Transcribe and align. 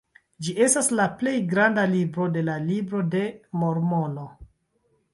Ĝi 0.45 0.53
estas 0.67 0.89
la 0.99 1.05
plej 1.19 1.35
granda 1.51 1.85
libro 1.93 2.27
de 2.39 2.45
la 2.49 2.57
Libro 2.73 3.05
de 3.13 3.25
Mormono. 3.61 4.29